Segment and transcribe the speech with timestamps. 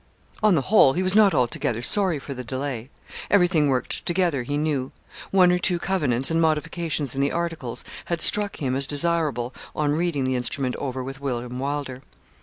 [0.41, 2.89] On the whole he was not altogether sorry for the delay.
[3.29, 4.91] Everything worked together he knew.
[5.29, 9.91] One or two covenants and modifications in the articles had struck him as desirable, on
[9.91, 12.01] reading the instrument over with William Wylder.